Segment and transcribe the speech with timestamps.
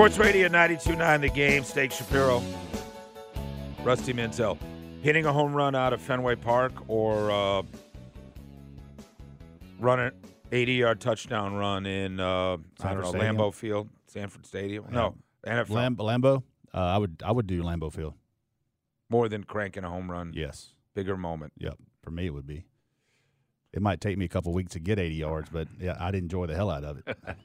[0.00, 2.42] Sports Radio 92.9 The Game, Steak Shapiro,
[3.82, 4.56] Rusty Mansell.
[5.02, 7.62] Hitting a home run out of Fenway Park or uh,
[9.78, 10.12] run an
[10.52, 13.36] 80-yard touchdown run in, uh, I don't know, Stadium?
[13.36, 14.86] Lambeau Field, Sanford Stadium?
[14.90, 15.16] No,
[15.46, 15.68] NFL.
[15.68, 16.44] Lam- Lambo.
[16.72, 18.14] Uh, I would I would do Lambeau Field.
[19.10, 20.32] More than cranking a home run.
[20.34, 20.72] Yes.
[20.94, 21.52] Bigger moment.
[21.58, 21.76] Yep.
[22.02, 22.64] For me, it would be.
[23.74, 26.46] It might take me a couple weeks to get 80 yards, but yeah, I'd enjoy
[26.46, 27.18] the hell out of it.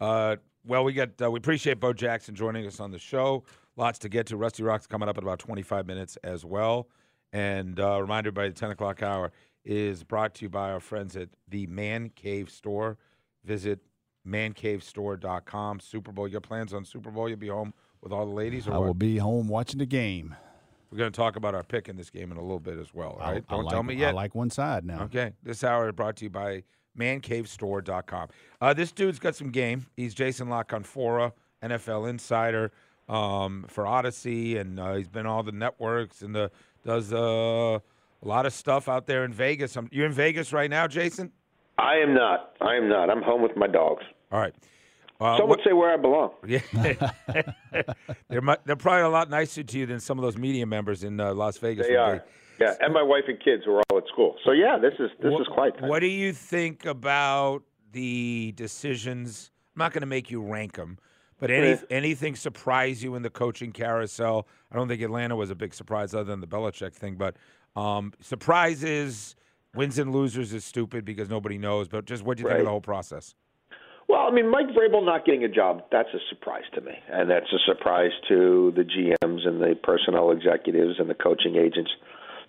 [0.00, 3.44] Uh, well, we got uh, we appreciate Bo Jackson joining us on the show.
[3.76, 4.36] Lots to get to.
[4.36, 6.88] Rusty Rock's coming up in about 25 minutes as well.
[7.32, 9.32] And uh, reminder by the 10 o'clock hour
[9.64, 12.98] is brought to you by our friends at the Man Cave Store.
[13.44, 13.80] Visit
[14.26, 15.80] mancavestore.com.
[15.80, 16.28] Super Bowl.
[16.28, 17.28] Your plans on Super Bowl?
[17.28, 18.86] You'll be home with all the ladies, or I what?
[18.88, 20.36] will be home watching the game.
[20.90, 22.92] We're going to talk about our pick in this game in a little bit as
[22.92, 23.12] well.
[23.12, 23.48] All I- right?
[23.48, 24.10] Don't like, tell me yet.
[24.10, 25.04] I like one side now.
[25.04, 25.32] Okay.
[25.42, 26.64] This hour is brought to you by
[26.98, 28.28] mancavestore.com.
[28.60, 29.86] Uh, this dude's got some game.
[29.96, 32.72] He's Jason La Canfora, NFL insider
[33.08, 36.50] um, for Audacy, and uh, he's been all the networks and the,
[36.84, 37.80] does uh, a
[38.28, 39.76] lot of stuff out there in Vegas.
[39.76, 41.30] Um you're in Vegas right now, Jason?
[41.78, 42.54] I am not.
[42.60, 43.10] I am not.
[43.10, 44.04] I'm home with my dogs.
[44.30, 44.54] All right.
[45.20, 46.30] Uh, Some what- would say where I belong.
[46.46, 46.60] Yeah,
[48.28, 51.20] they're they're probably a lot nicer to you than some of those media members in
[51.20, 51.86] uh, Las Vegas.
[51.86, 52.16] They are.
[52.16, 52.22] be.
[52.60, 54.36] Yeah, and my wife and kids were all at school.
[54.44, 55.80] So yeah, this is this What- is quite.
[55.82, 59.50] What do you think about the decisions?
[59.74, 60.98] I'm not going to make you rank them,
[61.38, 61.76] but any Eh.
[61.90, 64.46] anything surprise you in the coaching carousel?
[64.70, 67.36] I don't think Atlanta was a big surprise other than the Belichick thing, but
[67.74, 69.34] um, surprises,
[69.74, 71.88] wins and losers is stupid because nobody knows.
[71.88, 73.34] But just what do you think of the whole process?
[74.08, 76.92] Well, I mean, Mike Vrabel not getting a job, that's a surprise to me.
[77.10, 81.90] And that's a surprise to the GMs and the personnel executives and the coaching agents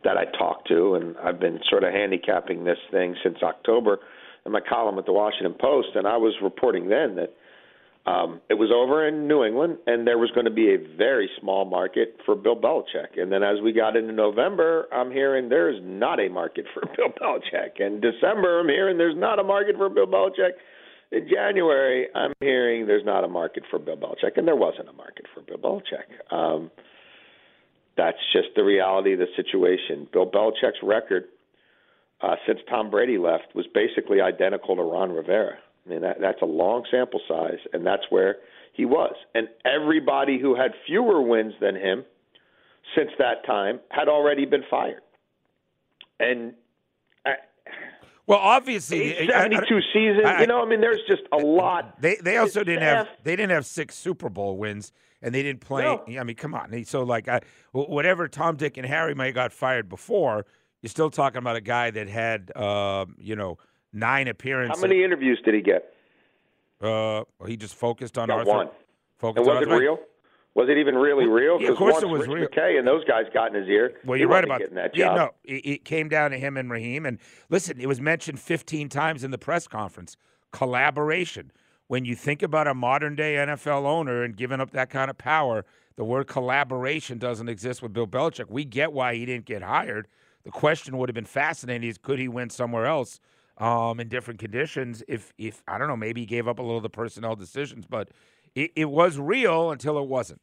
[0.03, 0.95] that I talk to.
[0.95, 3.99] And I've been sort of handicapping this thing since October
[4.45, 5.89] in my column at the Washington Post.
[5.95, 7.33] And I was reporting then that
[8.05, 11.29] um, it was over in New England and there was going to be a very
[11.39, 13.17] small market for Bill Belichick.
[13.17, 17.09] And then as we got into November, I'm hearing there's not a market for Bill
[17.09, 17.79] Belichick.
[17.79, 20.59] And December, I'm hearing there's not a market for Bill Belichick.
[21.13, 24.93] In January, I'm hearing there's not a market for Bill Belichick, and there wasn't a
[24.93, 26.33] market for Bill Belichick.
[26.33, 26.71] Um,
[27.97, 30.07] that's just the reality of the situation.
[30.11, 31.25] Bill Belichick's record
[32.21, 35.57] uh, since Tom Brady left was basically identical to Ron Rivera.
[35.85, 38.37] I mean, that, that's a long sample size, and that's where
[38.73, 39.13] he was.
[39.35, 42.05] And everybody who had fewer wins than him
[42.95, 45.01] since that time had already been fired.
[46.19, 46.53] And
[47.25, 47.31] I,
[48.27, 50.27] Well, obviously, Eight I- I- seventy-two seasons.
[50.39, 51.99] You know, I mean, there's just a lot.
[52.01, 54.91] They they also didn't have they didn't have six Super Bowl wins
[55.23, 55.83] and they didn't play.
[55.83, 56.03] No.
[56.19, 56.83] I mean, come on.
[56.85, 57.39] So like, I,
[57.71, 60.45] whatever Tom, Dick, and Harry might have got fired before,
[60.81, 63.57] you're still talking about a guy that had uh, you know
[63.91, 64.79] nine appearances.
[64.83, 65.93] How many interviews did he get?
[66.81, 68.51] Uh, well, he just focused on Got Arthur.
[68.51, 68.69] one.
[69.17, 69.97] Focused And on was it real?
[70.55, 71.59] Was it even really real?
[71.59, 72.47] yeah, of 'Cause course once it was Rich real.
[72.49, 73.93] McKay and those guys got in his ear.
[74.05, 75.17] Well, you're right about getting that Yeah, job.
[75.17, 77.07] no, it, it came down to him and Raheem.
[77.07, 77.17] And
[77.49, 80.15] listen, it was mentioned 15 times in the press conference.
[80.51, 81.51] Collaboration.
[81.93, 85.17] When you think about a modern day NFL owner and giving up that kind of
[85.19, 85.63] power,
[85.95, 88.49] the word collaboration doesn't exist with Bill Belichick.
[88.49, 90.07] We get why he didn't get hired.
[90.43, 93.19] The question would have been fascinating: is could he win somewhere else
[93.59, 95.03] um, in different conditions?
[95.07, 97.85] If, if I don't know, maybe he gave up a little of the personnel decisions,
[97.87, 98.09] but
[98.55, 100.41] it, it was real until it wasn't.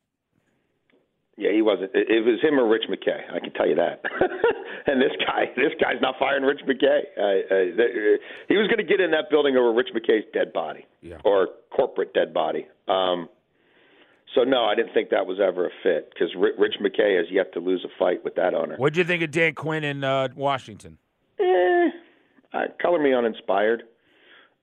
[1.41, 1.91] Yeah, he wasn't.
[1.95, 3.33] It, was him or Rich McKay.
[3.33, 4.03] I can tell you that.
[4.87, 7.01] and this guy, this guy's not firing Rich McKay.
[7.17, 10.85] Uh, uh, he was going to get in that building over Rich McKay's dead body
[11.01, 11.17] Yeah.
[11.25, 12.67] or corporate dead body.
[12.89, 13.31] Um,
[14.35, 17.55] so no, I didn't think that was ever a fit because Rich McKay has yet
[17.55, 18.77] to lose a fight with that owner.
[18.77, 20.99] What do you think of Dan Quinn in uh, Washington?
[21.41, 21.89] eh,
[22.83, 23.85] color me uninspired.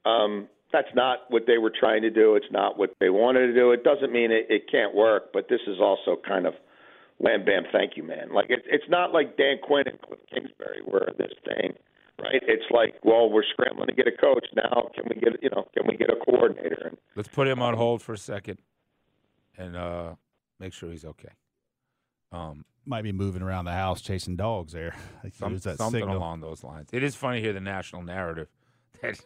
[0.05, 2.35] Um, that's not what they were trying to do.
[2.35, 3.71] It's not what they wanted to do.
[3.71, 6.53] It doesn't mean it, it can't work, but this is also kind of
[7.17, 8.33] wham bam, thank you, man.
[8.33, 11.73] Like it, it's not like Dan Quinn and Cliff Kingsbury were this thing,
[12.21, 12.41] right?
[12.43, 14.89] It's like, well, we're scrambling to get a coach now.
[14.95, 16.87] Can we get, you know, can we get a coordinator?
[16.87, 18.59] And Let's put him on hold for a second
[19.57, 20.15] and uh,
[20.59, 21.31] make sure he's okay.
[22.31, 24.95] Um, Might be moving around the house chasing dogs there.
[25.33, 26.17] some, that something signal.
[26.17, 26.89] along those lines.
[26.91, 28.47] It is funny here the national narrative
[29.01, 29.19] that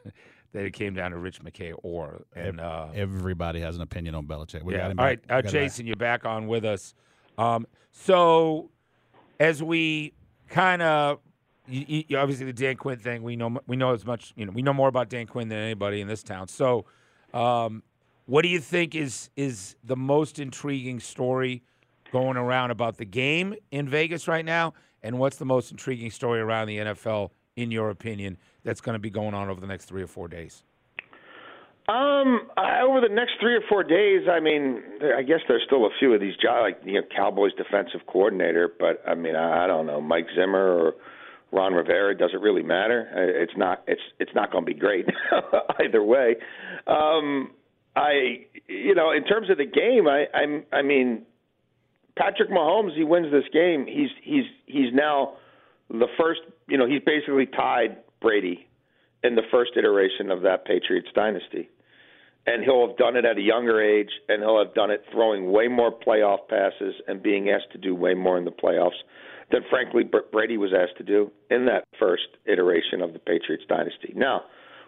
[0.53, 4.25] that it came down to Rich McKay or and uh, Everybody has an opinion on
[4.27, 4.63] Belichick.
[4.63, 4.81] We yeah.
[4.81, 5.51] got him right, uh, We got him back.
[5.51, 6.93] Jason, you're back on with us.
[7.37, 8.69] Um, so
[9.39, 10.13] as we
[10.49, 11.19] kind of
[11.67, 14.73] obviously the Dan Quinn thing, we know we know as much you know we know
[14.73, 16.47] more about Dan Quinn than anybody in this town.
[16.47, 16.85] So,
[17.33, 17.83] um,
[18.25, 21.63] what do you think is is the most intriguing story
[22.11, 26.39] going around about the game in Vegas right now, and what's the most intriguing story
[26.39, 29.85] around the NFL in your opinion that's going to be going on over the next
[29.85, 30.63] three or four days?
[31.89, 35.63] Um, I, over the next three or four days, I mean, there, I guess there's
[35.65, 38.71] still a few of these jobs, like you know, Cowboys defensive coordinator.
[38.79, 40.93] But I mean, I, I don't know, Mike Zimmer or
[41.51, 42.15] Ron Rivera.
[42.15, 43.09] Does it really matter?
[43.41, 43.83] It's not.
[43.87, 45.07] It's it's not going to be great
[45.83, 46.35] either way.
[46.85, 47.51] Um,
[47.95, 51.23] I, you know, in terms of the game, I, I'm, I mean,
[52.15, 52.95] Patrick Mahomes.
[52.95, 53.87] He wins this game.
[53.87, 55.33] He's he's he's now
[55.89, 56.41] the first.
[56.67, 58.67] You know, he's basically tied Brady
[59.23, 61.69] in the first iteration of that Patriots dynasty.
[62.47, 65.51] And he'll have done it at a younger age, and he'll have done it throwing
[65.51, 68.97] way more playoff passes and being asked to do way more in the playoffs
[69.51, 74.13] than, frankly, Brady was asked to do in that first iteration of the Patriots dynasty.
[74.15, 74.41] Now,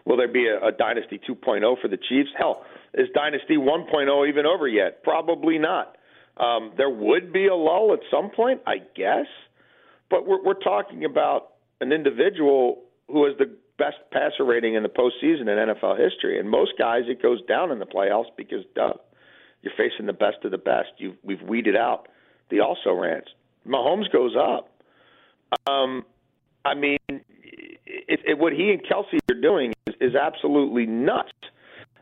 [0.06, 2.30] will there be a, a dynasty 2.0 for the Chiefs?
[2.38, 5.04] Hell, is dynasty 1.0 even over yet?
[5.04, 5.98] Probably not.
[6.38, 9.28] Um, there would be a lull at some point, I guess,
[10.10, 11.50] but we're, we're talking about
[11.82, 16.40] an individual who has the best passer rating in the postseason in NFL history.
[16.40, 18.94] And most guys, it goes down in the playoffs because, duh,
[19.62, 20.90] you're facing the best of the best.
[20.98, 22.08] You've, we've weeded out
[22.50, 23.28] the also rans.
[23.68, 24.70] Mahomes goes up.
[25.68, 26.04] Um,
[26.66, 31.32] I mean, it, it, what he and Kelsey are doing is, is absolutely nuts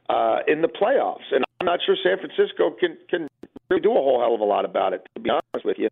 [0.10, 1.32] uh, in the playoffs.
[1.32, 3.28] And I'm not sure San Francisco can can
[3.70, 5.08] really do a whole hell of a lot about it.
[5.16, 5.90] To be honest with you.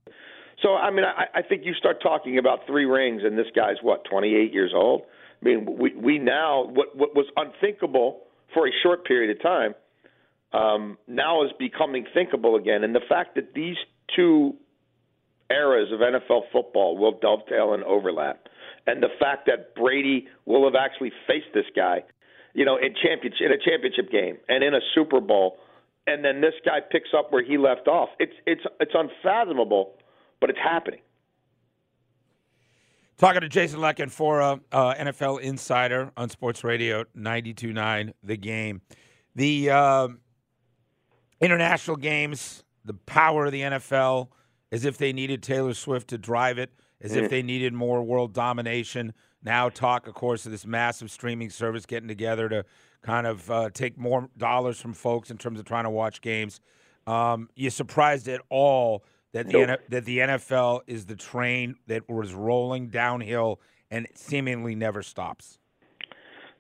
[0.62, 3.78] So I mean, I, I think you start talking about three rings, and this guy's
[3.81, 5.04] what 28 years old.
[5.41, 8.21] I mean, we we now what what was unthinkable
[8.53, 9.75] for a short period of time
[10.51, 13.77] um, now is becoming thinkable again, and the fact that these
[14.15, 14.56] two
[15.50, 18.47] eras of NFL football will dovetail and overlap,
[18.88, 22.03] and the fact that Brady will have actually faced this guy,
[22.53, 25.57] you know, in championship in a championship game and in a Super Bowl,
[26.07, 28.09] and then this guy picks up where he left off.
[28.19, 29.94] It's it's it's unfathomable,
[30.42, 31.01] but it's happening.
[33.19, 38.81] Talking to Jason La Canfora uh, NFL Insider on Sports Radio 92.9 The Game.
[39.36, 40.07] The uh,
[41.42, 44.30] international games, the power of the NFL,
[44.71, 46.71] as if they needed Taylor Swift to drive it,
[47.01, 49.13] as if they needed more world domination.
[49.44, 52.63] Now, talk, of course, of this massive streaming service getting together to
[53.01, 56.62] kind of uh, take more dollars from folks in terms of trying to watch games.
[57.06, 59.04] Um, you surprised at all
[59.34, 59.80] that the Nope.
[59.90, 63.60] that the NFL is the train that was rolling downhill
[63.92, 65.58] and seemingly never stops.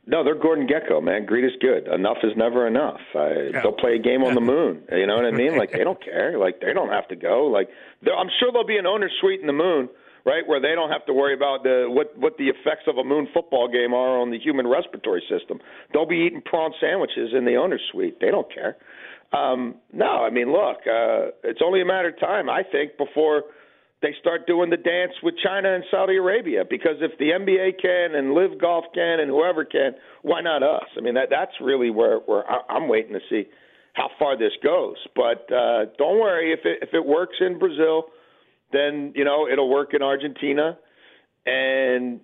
[0.07, 1.25] No, they're Gordon Gekko, man.
[1.27, 1.87] Greed is good.
[1.87, 2.99] Enough is never enough.
[3.13, 4.81] Uh, They'll play a game on the moon.
[4.91, 5.55] You know what I mean?
[5.55, 6.37] Like they don't care.
[6.39, 7.45] Like they don't have to go.
[7.45, 7.69] Like
[8.01, 9.87] I'm sure there'll be an owner's suite in the moon,
[10.25, 13.03] right, where they don't have to worry about the what what the effects of a
[13.03, 15.59] moon football game are on the human respiratory system.
[15.93, 18.19] They'll be eating prawn sandwiches in the owner's suite.
[18.19, 18.77] They don't care.
[19.31, 23.43] Um, no, I mean, look, uh, it's only a matter of time, I think, before
[24.01, 26.63] they start doing the dance with China and Saudi Arabia.
[26.67, 29.91] Because if the NBA can and Live Golf can and whoever can,
[30.21, 30.87] why not us?
[30.97, 33.49] I mean, that that's really where where I'm waiting to see
[33.93, 34.95] how far this goes.
[35.15, 38.05] But uh, don't worry, if it if it works in Brazil,
[38.71, 40.77] then you know it'll work in Argentina,
[41.45, 42.21] and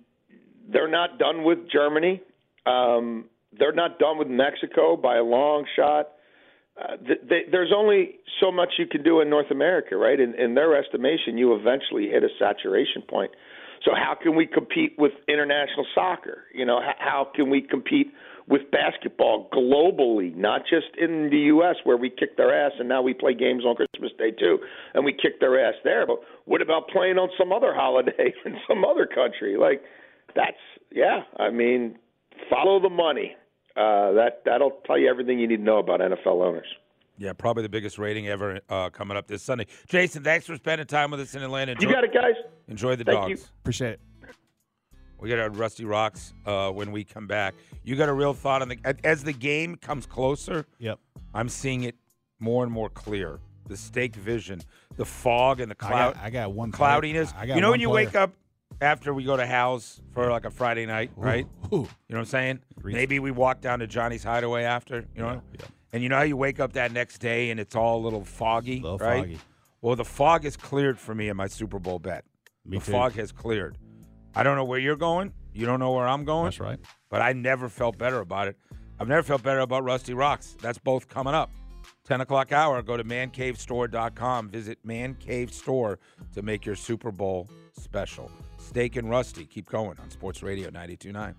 [0.72, 2.22] they're not done with Germany.
[2.64, 3.26] Um,
[3.58, 6.08] they're not done with Mexico by a long shot.
[6.80, 10.20] Uh, th- they, there's only so much you can do in North America, right?
[10.20, 13.30] In, in their estimation, you eventually hit a saturation point.
[13.84, 16.44] So how can we compete with international soccer?
[16.52, 18.12] You know, how, how can we compete
[18.48, 21.76] with basketball globally, not just in the U.S.
[21.84, 24.58] where we kick their ass and now we play games on Christmas Day too,
[24.94, 26.06] and we kick their ass there.
[26.06, 29.56] But what about playing on some other holiday in some other country?
[29.56, 29.82] Like
[30.34, 30.56] that's
[30.92, 31.22] yeah.
[31.38, 31.96] I mean,
[32.48, 33.34] follow the money.
[33.76, 36.66] Uh, that that'll tell you everything you need to know about NFL owners.
[37.18, 39.66] Yeah, probably the biggest rating ever uh, coming up this Sunday.
[39.88, 41.72] Jason, thanks for spending time with us in Atlanta.
[41.72, 42.34] Enjoy, You got it, guys.
[42.68, 43.30] enjoy the Thank dogs.
[43.30, 43.46] you.
[43.62, 44.00] Appreciate it.
[45.18, 47.54] We got our Rusty Rocks uh, when we come back.
[47.84, 50.66] You got a real thought on the as the game comes closer.
[50.78, 50.98] Yep.
[51.34, 51.94] I'm seeing it
[52.38, 53.40] more and more clear.
[53.66, 54.60] The stake vision,
[54.96, 57.32] the fog and the I cloud, got, I got one player- cloudiness.
[57.36, 58.06] I got You know when you player.
[58.06, 58.32] wake up
[58.80, 61.46] after we go to Hal's for like a Friday night, right?
[61.72, 61.76] Ooh.
[61.76, 62.60] You know what I'm saying?
[62.84, 65.42] Maybe we walk down to Johnny's Hideaway after, you know?
[65.58, 65.66] yeah.
[65.92, 68.24] And you know how you wake up that next day and it's all a little
[68.24, 69.20] foggy, Little right?
[69.20, 69.38] foggy.
[69.80, 72.24] Well, the fog has cleared for me in my Super Bowl bet.
[72.64, 72.92] Me the too.
[72.92, 73.78] fog has cleared.
[74.34, 75.32] I don't know where you're going.
[75.54, 76.44] You don't know where I'm going.
[76.46, 76.78] That's right.
[77.08, 78.56] But I never felt better about it.
[78.98, 80.56] I've never felt better about Rusty Rocks.
[80.60, 81.50] That's both coming up.
[82.04, 84.48] 10 o'clock hour, go to mancavestore.com.
[84.48, 85.98] Visit Man Cave Store
[86.34, 88.30] to make your Super Bowl special.
[88.66, 89.46] Steak and Rusty.
[89.46, 91.34] Keep going on Sports Radio 929.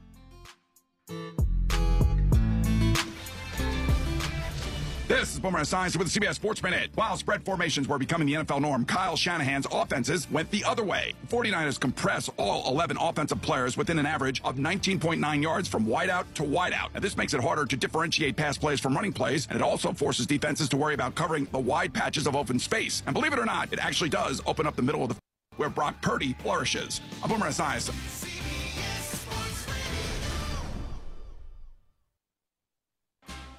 [5.08, 6.90] This is Boomer Esiason with the CBS Sports Minute.
[6.96, 11.14] While spread formations were becoming the NFL norm, Kyle Shanahan's offenses went the other way.
[11.30, 16.44] 49ers compress all 11 offensive players within an average of 19.9 yards from wideout to
[16.44, 16.92] wideout.
[17.00, 20.28] This makes it harder to differentiate pass plays from running plays, and it also forces
[20.28, 23.02] defenses to worry about covering the wide patches of open space.
[23.06, 25.16] And believe it or not, it actually does open up the middle of the
[25.58, 27.02] where Brock Purdy flourishes.
[27.24, 27.94] I'm Boomer Esiason.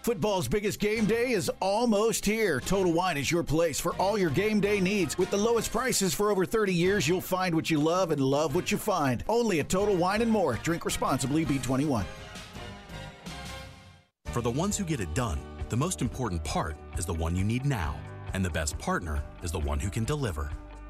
[0.09, 2.61] Football's biggest game day is almost here.
[2.61, 5.19] Total Wine is your place for all your game day needs.
[5.19, 8.55] With the lowest prices for over 30 years, you'll find what you love and love
[8.55, 9.23] what you find.
[9.29, 10.55] Only at Total Wine and More.
[10.63, 12.05] Drink responsibly, B21.
[14.29, 17.45] For the ones who get it done, the most important part is the one you
[17.45, 17.95] need now.
[18.33, 20.51] And the best partner is the one who can deliver.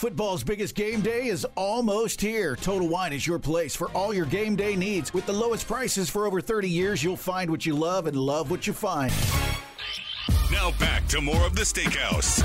[0.00, 2.56] Football's biggest game day is almost here.
[2.56, 5.12] Total Wine is your place for all your game day needs.
[5.12, 8.50] With the lowest prices for over 30 years, you'll find what you love and love
[8.50, 9.12] what you find.
[10.50, 12.42] Now back to more of the Steakhouse.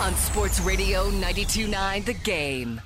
[0.00, 2.80] On Sports Radio 92.9 The Game.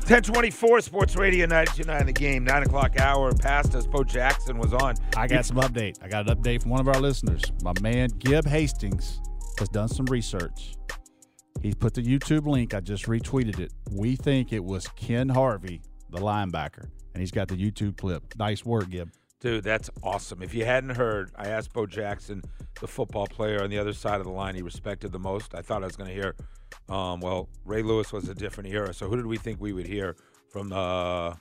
[0.00, 2.44] 1024 Sports Radio 929 The Game.
[2.44, 3.86] 9 o'clock hour past us.
[3.86, 4.96] Bo Jackson was on.
[5.16, 5.96] I got some update.
[6.02, 7.40] I got an update from one of our listeners.
[7.62, 9.22] My man Gib Hastings
[9.58, 10.76] has done some research.
[11.62, 12.74] He's put the YouTube link.
[12.74, 13.72] I just retweeted it.
[13.90, 18.22] We think it was Ken Harvey, the linebacker, and he's got the YouTube clip.
[18.38, 19.10] Nice work, Gib.
[19.40, 20.42] Dude, that's awesome.
[20.42, 22.42] If you hadn't heard, I asked Bo Jackson,
[22.80, 25.54] the football player on the other side of the line he respected the most.
[25.54, 26.34] I thought I was going to hear,
[26.88, 28.92] um, well, Ray Lewis was a different era.
[28.94, 30.16] So who did we think we would hear
[30.50, 31.36] from the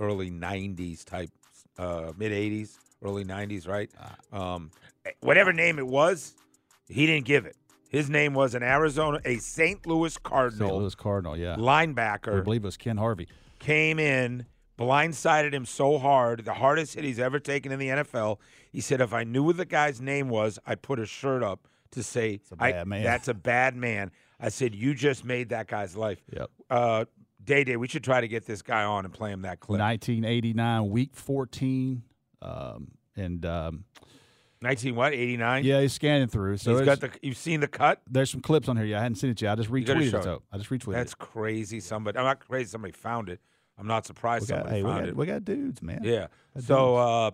[0.00, 1.30] early 90s type,
[1.78, 3.90] uh, mid 80s, early 90s, right?
[4.32, 4.70] Um,
[5.20, 6.34] whatever name it was,
[6.88, 7.56] he didn't give it.
[7.88, 9.86] His name was an Arizona, a St.
[9.86, 10.78] Louis Cardinal St.
[10.80, 11.56] Louis Cardinal, yeah.
[11.56, 13.28] linebacker I believe it was Ken Harvey.
[13.58, 14.44] came in,
[14.78, 18.38] blindsided him so hard, the hardest hit he's ever taken in the NFL.
[18.70, 21.66] He said, if I knew what the guy's name was, I'd put a shirt up
[21.92, 24.10] to say, a bad I- man." that's a bad man.
[24.40, 26.22] I said, you just made that guy's life.
[26.32, 26.50] Yep.
[26.70, 27.04] Uh,
[27.42, 29.80] Day Day, we should try to get this guy on and play him that clip.
[29.80, 32.02] 1989, week 14.
[32.42, 33.84] Um, and um,
[34.62, 35.12] 19 what?
[35.12, 35.64] 89?
[35.64, 36.56] yeah, he's scanning through.
[36.56, 37.10] So He's got the.
[37.22, 38.02] You've seen the cut?
[38.10, 38.86] there's some clips on here.
[38.86, 39.52] Yeah, I hadn't seen it yet.
[39.52, 40.22] I just retweeted it.
[40.22, 41.18] So I just retweeted That's it.
[41.18, 41.80] crazy.
[41.80, 42.18] Somebody.
[42.18, 42.68] I'm not crazy.
[42.70, 43.40] Somebody found it.
[43.78, 45.16] I'm not surprised We got, somebody hey, we found got, it.
[45.16, 46.00] we got dudes, man.
[46.02, 46.26] yeah.
[46.54, 46.98] Got So dudes.
[46.98, 47.30] uh,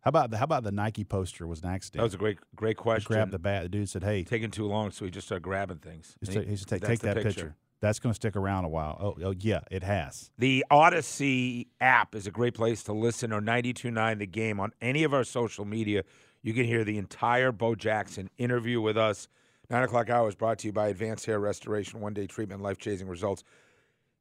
[0.00, 1.98] how about the how about the Nike poster was an accident?
[2.00, 3.06] that was a great, great He question.
[3.14, 3.62] grabbed the bat.
[3.64, 6.16] The dude said, "Hey, Taking too long, so he just started grabbing things.
[6.20, 7.54] He he said, take, take that picture.
[7.80, 8.96] That's going to stick around a while.
[8.98, 10.30] Oh, oh, yeah, it has.
[10.38, 15.04] The Audacy app is a great place to listen or 929 the game on any
[15.04, 16.02] of our social media.
[16.42, 19.28] You can hear the entire Bo Jackson interview with us.
[19.68, 22.78] Nine o'clock hour is brought to you by Advanced Hair Restoration, one day treatment, life
[22.78, 23.42] changing results.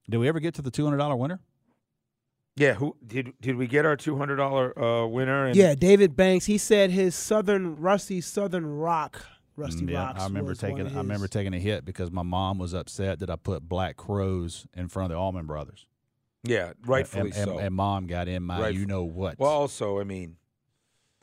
[0.09, 1.39] Did we ever get to the two hundred dollar winner?
[2.57, 5.45] Yeah, who did did we get our two hundred dollar uh, winner?
[5.45, 6.45] And Yeah, David Banks.
[6.45, 9.23] He said his Southern Rusty Southern Rock,
[9.55, 10.21] Rusty Mm, yeah, Rocks.
[10.21, 10.77] I remember was taking.
[10.77, 13.67] one of I remember taking a hit because my mom was upset that I put
[13.67, 15.85] Black Crowes in front of the Allman Brothers.
[16.43, 17.59] yeah, rightfully and, and, so.
[17.59, 19.37] And mom got in my Rightful- you know what.
[19.37, 20.37] well, also, I mean,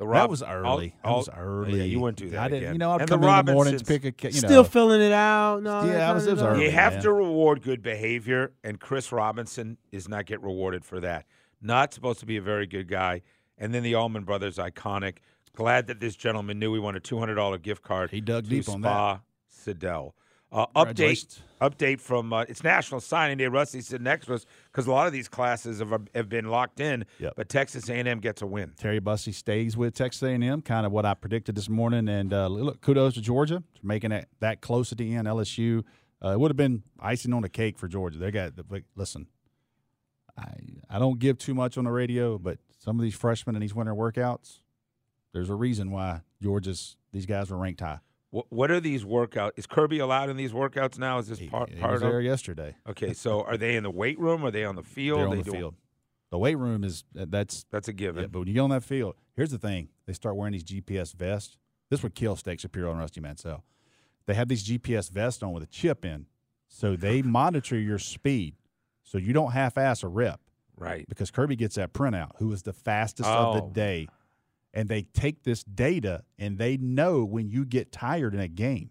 [0.07, 0.95] the that was I'll- early.
[1.05, 1.79] That was early.
[1.79, 2.63] Yeah, you wouldn't do that I didn't.
[2.65, 2.73] again.
[2.75, 4.13] You know, I'd and come the in the mornings, Robinsons- pick a.
[4.13, 5.63] ca- You Still filling it out.
[5.63, 6.65] No, Yeah, that I was- it was early.
[6.65, 7.03] You have man.
[7.03, 11.27] to reward good behavior, and Chris Robinson is not get rewarded for that.
[11.61, 13.23] Not supposed to be a very good guy.
[13.59, 15.19] And then the Allman Brothers, iconic.
[15.55, 18.11] Glad that this gentleman knew we won a two hundred dollar gift card.
[18.11, 20.15] He dug to deep on Spa Sidell.
[20.53, 23.47] Uh, update update from uh, it's National Signing Day.
[23.47, 26.79] Rusty sitting next to us because a lot of these classes have, have been locked
[26.79, 27.07] in.
[27.21, 27.35] Yep.
[27.37, 28.73] But Texas A&M gets a win.
[28.77, 32.07] Terry Bussey stays with Texas A&M, kind of what I predicted this morning.
[32.09, 35.27] And uh, look, kudos to Georgia for making it that close at the end.
[35.27, 35.85] LSU,
[36.23, 38.19] uh, it would have been icing on the cake for Georgia.
[38.19, 39.27] They got like, listen.
[40.37, 40.49] I
[40.89, 43.75] I don't give too much on the radio, but some of these freshmen in these
[43.75, 44.61] winter workouts,
[45.33, 48.01] there's a reason why Georgia's these guys were ranked high.
[48.33, 49.53] What, what are these workouts?
[49.57, 51.19] Is Kirby allowed in these workouts now?
[51.19, 52.09] Is this He, part, he part was of?
[52.11, 52.75] there yesterday.
[52.89, 54.45] Okay, so are they in the weight room?
[54.45, 55.19] Are they on the field?
[55.21, 55.75] They're on They the do- field.
[56.31, 58.23] The weight room is that's That's a given.
[58.23, 60.65] Yeah, but when you get on that field, here's the thing: they start wearing these
[60.65, 61.59] GPS vests.
[61.91, 63.65] This would kill Steak Shapiro and Rusty Mansell.
[64.25, 66.25] They have these GPS vests on with a chip in,
[66.69, 68.55] so they monitor your speed,
[69.03, 70.41] so you don't half-ass a rep.
[70.75, 71.05] Right.
[71.07, 73.71] Because Kirby gets that printout, who is the fastest of the Oh.
[73.71, 74.09] day,
[74.75, 78.91] and they take this data and they know when you get tired in a game.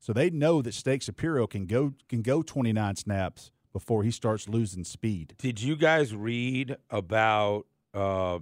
[0.00, 4.48] So they know that Steak Shapiro can go can go 29 snaps before he starts
[4.48, 5.34] losing speed.
[5.38, 8.38] Did you guys read about uh,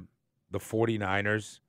[0.51, 1.61] the 49ers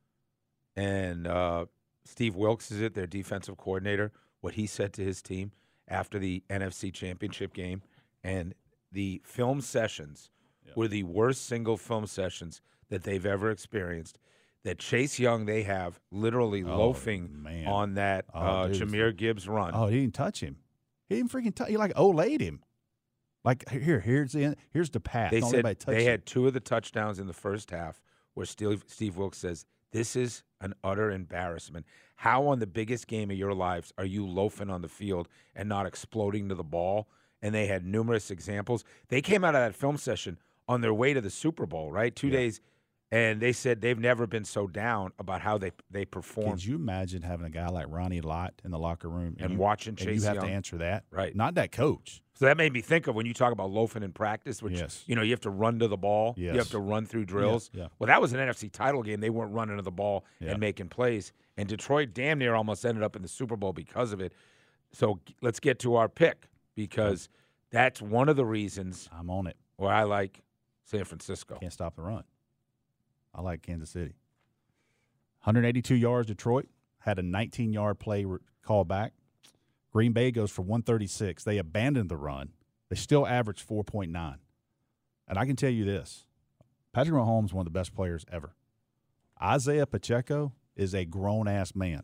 [0.75, 1.65] and uh,
[2.05, 5.51] Steve Wilks is it, their defensive coordinator, what he said to his team
[5.88, 7.81] after the NFC Championship game?
[8.24, 8.53] And
[8.91, 10.29] the film sessions
[10.75, 14.19] were the worst single film sessions that they've ever experienced.
[14.67, 17.67] That Chase Young, they have literally Oh, loafing man.
[17.67, 18.89] on that Oh, uh, dude.
[18.89, 19.71] Jahmyr Gibbs run.
[19.74, 20.57] Oh, he didn't touch him.
[21.07, 21.69] He didn't freaking touch.
[21.69, 22.59] He like olayed him.
[23.45, 25.31] Like here, here's the here's the path.
[25.31, 26.12] They Don't said let anybody touch they him.
[26.12, 28.01] had two of the touchdowns in the first half
[28.33, 31.86] where Steve, Steve Wilks says, This is an utter embarrassment.
[32.17, 35.69] How on the biggest game of your lives are you loafing on the field and
[35.69, 37.07] not exploding to the ball?
[37.41, 38.83] And they had numerous examples.
[39.07, 42.13] They came out of that film session on their way to the Super Bowl, right?
[42.13, 42.59] Two days.
[43.10, 46.52] And they said they've never been so down about how they they performed.
[46.60, 49.58] Could you imagine having a guy like Ronnie Lott in the locker room And you,
[49.58, 50.46] watching and Chase you have Young?
[50.48, 51.34] to answer that, Right.
[51.34, 52.22] Not that coach.
[52.34, 55.04] So that made me think of when you talk about loafing in practice, which Yes.
[55.08, 56.52] you know you have to run to the ball, yes.
[56.54, 57.72] you have to run through drills.
[57.74, 57.88] yeah.
[57.98, 59.22] Well, that was an NFC title game.
[59.22, 60.52] They weren't running to the ball Yeah.
[60.52, 64.12] and making plays, and Detroit damn near almost ended up in the Super Bowl because
[64.12, 64.34] of it.
[64.92, 67.30] So let's get to our pick because
[67.72, 69.56] that's one of the reasons I'm on it.
[69.78, 70.42] why I like
[70.84, 71.58] San Francisco.
[71.60, 72.24] Can't stop the run.
[73.38, 74.15] I like Kansas City.
[75.44, 76.67] 182 yards, Detroit
[77.00, 79.13] had a 19 yard play re- call back.
[79.94, 81.44] Green Bay goes for 136.
[81.44, 82.50] They abandoned the run.
[82.89, 84.36] They still average 4.9.
[85.27, 86.25] And I can tell you this
[86.94, 88.56] Patrick Mahomes is one of the best players ever.
[89.41, 92.03] Isaiah Pacheco is a grown ass man.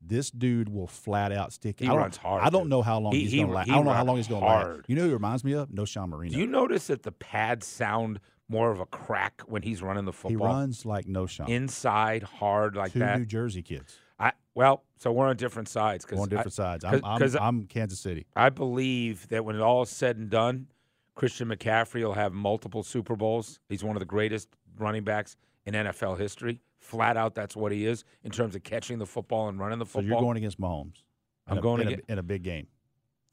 [0.00, 1.80] This dude will flat out stick.
[1.80, 2.70] He I don't- runs hard, I don't dude.
[2.70, 3.70] know how long He- he's he- going to last.
[3.70, 4.82] I don't know how long he's going to last.
[4.88, 5.70] You know who he reminds me of?
[5.70, 6.34] Knowshon Moreno.
[6.34, 10.12] Do you notice that the pads sound more of a crack when he's running the
[10.12, 10.30] football.
[10.48, 11.48] he runs like Knowshon.
[11.48, 13.18] inside hard like Two that.
[13.18, 13.98] New Jersey kids.
[14.18, 16.84] I well, so we're on different sides because We're on different sides.
[16.84, 18.26] I'm, I'm, 'cause I'm Kansas City.
[18.34, 20.68] I believe that when it all is said and done,
[21.14, 23.60] Christian McCaffrey will have multiple Super Bowls.
[23.68, 24.48] He's one of the greatest
[24.78, 25.36] running backs
[25.66, 26.60] in NFL history.
[26.78, 29.84] Flat out, that's what he is in terms of catching the football and running the
[29.86, 30.02] football.
[30.02, 31.02] So you're going against Mahomes.
[31.48, 32.68] I'm a- going in, aga- a, in a big game.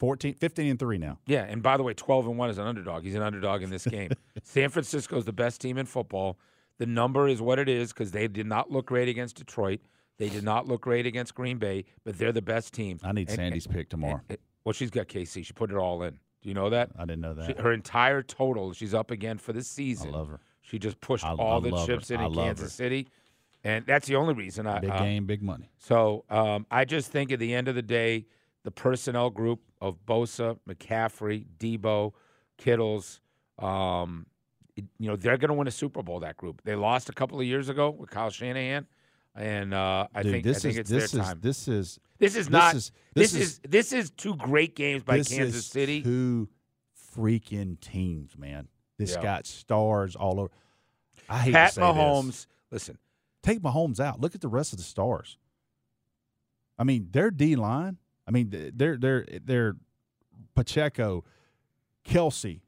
[0.04, 1.18] 14, 15 and 3 now.
[1.28, 3.04] Yeah, and by the way, 12 and 1 is an underdog.
[3.06, 4.10] He's an underdog in this game.
[4.44, 6.38] San Francisco is the best team in football.
[6.78, 9.80] The number is what it is because they did not look great against Detroit.
[10.18, 13.00] They did not look great against Green Bay, but they're the best team.
[13.02, 14.20] I need And- Sandy's pick tomorrow.
[14.28, 15.42] and- well, she's got KC.
[15.46, 16.20] She put it all in.
[16.42, 16.90] Do you know that?
[17.00, 17.62] I didn't know She, that.
[17.62, 20.12] her entire total, she's up again for this I season.
[20.12, 20.42] love her.
[20.64, 21.86] She just pushed I- all I the her.
[21.86, 22.70] chips in I in Kansas her.
[22.70, 23.08] City,
[23.64, 24.80] and that's the only reason I.
[24.80, 25.70] Big uh, game, big money.
[25.78, 28.26] So um, I just think at the end of the day,
[28.64, 32.14] the personnel group of Bosa, McCaffrey, Deebo,
[32.58, 33.20] Kittles,
[33.60, 34.26] um,
[34.76, 36.22] you know, they're going to win a Super Bowl.
[36.22, 36.62] That group.
[36.64, 38.88] They lost a couple of years ago with Kyle Shanahan,
[39.36, 41.40] and uh, I Dude, think this I think is it's this their is time.
[41.42, 42.76] this is This is this not.
[42.76, 46.02] is- this, this is, is- this is two great games by this Kansas is City.
[46.02, 46.50] Two
[47.16, 48.68] freaking teams, man.
[48.98, 49.22] This Yeah.
[49.22, 50.50] got stars all over.
[51.30, 52.26] I hate Pat to say Mahomes.
[52.28, 52.48] this.
[52.72, 52.98] Listen,
[53.44, 54.22] Take Mahomes out.
[54.22, 55.38] Look at the rest of the stars.
[56.80, 57.98] I mean, their D line.
[58.28, 59.76] I mean, they're they're they're
[60.56, 61.24] Pacheco,
[62.04, 62.62] Kelsey.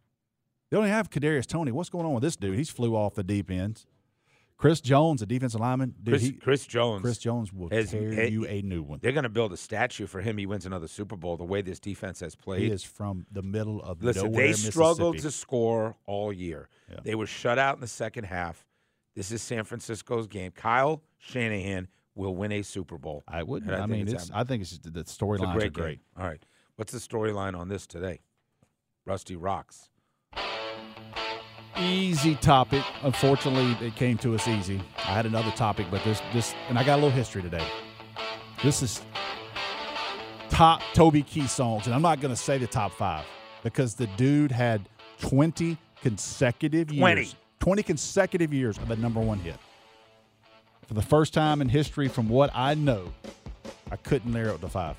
[0.69, 1.71] They only have Kadarius Toney.
[1.71, 2.57] What's going on with this dude?
[2.57, 3.85] He's flew off the deep ends.
[4.57, 5.93] Chris Jones, a defensive lineman.
[6.01, 7.01] Dude, Chris, he, Chris Jones.
[7.01, 8.99] Chris Jones will has- tear you a new one.
[9.01, 10.37] They're going to build a statue for him.
[10.37, 11.35] He wins another Super Bowl.
[11.35, 12.61] The way this defense has played.
[12.61, 16.69] He is from the middle of Listen, nowhere, they struggled to score all year.
[16.89, 16.99] Yeah.
[17.03, 18.65] They were shut out in the second half.
[19.13, 20.51] This is San Francisco's game.
[20.51, 23.23] Kyle Shanahan will win a Super Bowl.
[23.27, 23.71] I wouldn't.
[23.71, 24.31] And I, think mean, it's it's.
[24.33, 25.97] I think it's the storylines great are great.
[25.99, 26.23] game.
[26.23, 26.43] All right.
[26.77, 28.19] What's the storyline on this today?
[29.05, 29.89] Rusty Rocks.
[31.77, 32.83] Easy topic.
[33.03, 34.81] Unfortunately, it came to us easy.
[34.97, 37.65] I had another topic, but this this and I got a little history today.
[38.63, 39.01] This is
[40.49, 43.25] top Toby Keith songs, and I'm not going to say the top five
[43.61, 44.87] because the dude had
[45.19, 47.21] 20 consecutive 20.
[47.21, 49.57] years, 20 consecutive years of a number one hit.
[50.87, 53.11] For the first time in history, from what I know,
[53.91, 54.95] I couldn't narrow it to five.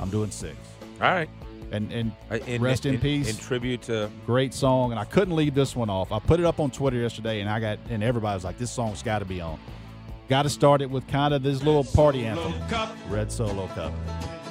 [0.00, 0.56] I'm doing six.
[1.00, 1.28] All right.
[1.70, 3.28] And and Uh, in- rest in, in- peace.
[3.30, 6.12] In tribute to Great song, and I couldn't leave this one off.
[6.12, 8.70] I put it up on Twitter yesterday, and I got and everybody was like, "This
[8.70, 9.58] song's got to be on."
[10.28, 12.54] Got to start it with kind of this little party anthem,
[13.10, 13.92] Red Solo Cup.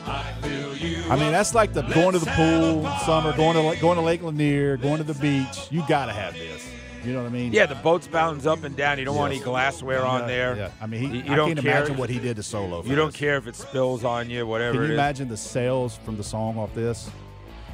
[0.05, 4.21] I mean, that's like the going to the pool, summer, going to going to Lake
[4.21, 5.67] Lanier, going to the beach.
[5.71, 6.67] You got to have this.
[7.05, 7.51] You know what I mean?
[7.53, 8.97] yeah, the boat's bounds up and down.
[8.99, 9.45] You don't want any Yes.
[9.45, 10.55] glassware on there.
[10.55, 12.43] Yeah, I mean, he, You- you I don't can't care imagine what he did to
[12.43, 12.81] Solo.
[12.81, 14.93] For You don't care if it spills on you, whatever Can you is.
[14.93, 17.09] imagine the sales from the song off this?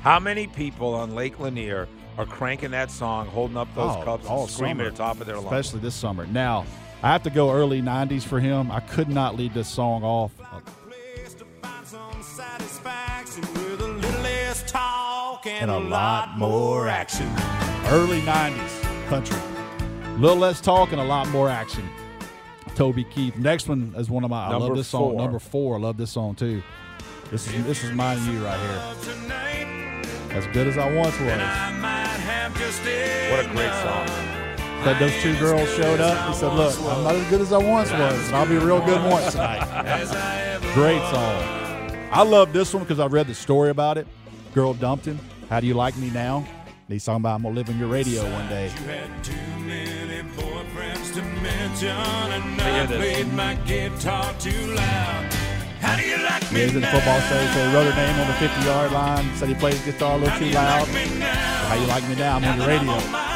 [0.01, 1.87] How many people on Lake Lanier
[2.17, 4.87] are cranking that song, holding up those Oh, cups, all and screaming summer.
[4.87, 5.45] at the top of their lungs?
[5.45, 6.25] especially this summer.
[6.27, 6.65] Now,
[7.03, 8.71] I have to go early '90s for him.
[8.71, 10.31] I could not leave this song off.
[15.61, 17.27] and a lot more action.
[17.87, 18.78] Early 90s
[19.09, 19.37] country.
[20.05, 21.89] A little less talk and a lot more action.
[22.75, 23.35] Toby Keith.
[23.35, 24.45] Next one is one of my.
[24.45, 25.17] I love Number this song.
[25.17, 25.77] Number four.
[25.77, 26.61] I love this song too.
[27.31, 28.79] This is this is mine and you right here.
[30.31, 31.29] As good as I once was.
[33.31, 34.07] What a great song.
[34.83, 36.29] Said those two girls showed up.
[36.29, 38.79] He said, "Look, I'm not as good as I once was, and I'll be real
[38.85, 41.43] good once tonight." Great song.
[42.11, 44.07] I love this one because I read the story about it.
[44.53, 45.19] Girl dumped him.
[45.49, 46.47] How do you like me now?
[46.89, 48.71] And he's talking about I'm gonna live on your radio one day.
[52.57, 52.97] I hear this.
[56.49, 58.91] He was in the football stage, so he wrote her name on the 50 yard
[58.91, 59.35] line.
[59.35, 60.87] Said he played his guitar a little too loud.
[60.87, 62.37] How you like me now?
[62.37, 63.28] I'm on your radio.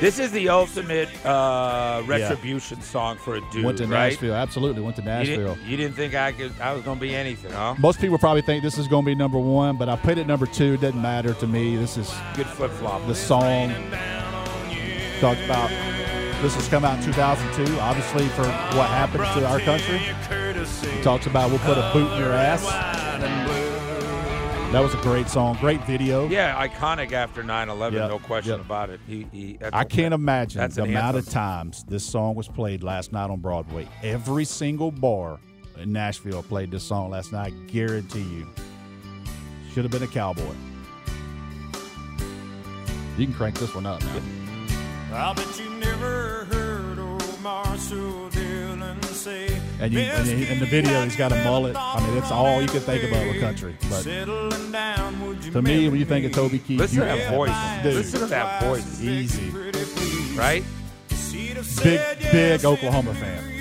[0.00, 4.10] This is the ultimate uh, retribution song for a dude, Went to right?
[4.10, 4.34] Nashville.
[4.34, 5.54] Absolutely, went to You Nashville.
[5.54, 6.52] didn't, you didn't think I could?
[6.60, 7.74] I was gonna be anything, huh?
[7.78, 10.26] Most people probably think this is going to be number one, but I put it
[10.26, 10.74] number two.
[10.74, 11.76] It doesn't matter to me.
[11.76, 13.06] This is Good flip flop.
[13.06, 13.72] the song
[15.20, 15.70] talks about
[16.42, 18.42] this has come out in 2002 obviously for
[18.76, 22.62] what happened to our country It talks about we'll put a boot in your ass
[24.72, 28.60] that was a great song great video Yeah, iconic after 9/11, Yep, no question yep.
[28.60, 29.00] about it.
[29.06, 32.34] He, he, that's i a- can't imagine that's the an amount of times this song
[32.34, 35.38] was played last night on broadway every single bar
[35.78, 38.46] in nashville played this song last night I guarantee you
[39.72, 40.42] should have been a cowboy
[43.16, 44.20] you can crank this one up now.
[45.14, 48.35] I'll bet you never heard old Marshall Dillon say.
[49.26, 51.74] And you, and in in the video, he's got a mullet.
[51.76, 53.76] I mean, it's all you can think about with country.
[53.82, 57.02] But Settling down, would you to me, when you think of Toby Keith, Listen you
[57.02, 57.82] to that have- voice.
[57.82, 59.02] dude, Listen to that voice.
[59.02, 59.50] easy.
[60.36, 60.62] Right?
[61.82, 62.00] Big,
[62.32, 63.60] big Oklahoma fan.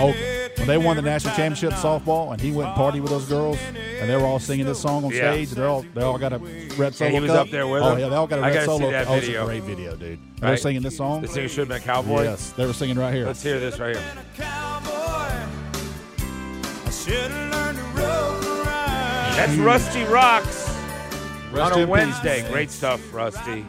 [0.00, 0.12] Oh,
[0.58, 3.58] when they won the national championship softball, and he went and partied with those girls,
[4.00, 5.32] and they were all singing this song on Yeah.
[5.32, 5.50] stage.
[5.50, 7.08] They all they all got a red solo.
[7.08, 7.46] And he was cup.
[7.46, 7.88] up there with them.
[7.88, 8.00] Oh them?
[8.00, 8.90] yeah, they all got a red gotta see solo.
[8.92, 9.46] that oh, it's a video.
[9.46, 10.18] great video, dude.
[10.40, 10.58] They're Right?
[10.58, 11.22] singing this song.
[11.22, 12.24] The singer should have been Cowboy.
[12.24, 13.26] Yes, they were singing right here.
[13.26, 14.94] Let's hear this right here.
[19.36, 20.68] That's Rusty Rocks
[21.50, 22.42] Rest on a Wednesday.
[22.42, 22.52] man.
[22.52, 23.64] Great stuff, Rusty.